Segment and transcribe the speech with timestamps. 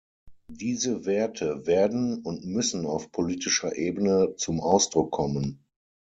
[0.49, 5.63] Diese Werte werden und müssen auf politischer Ebene zum Ausdruck kommen.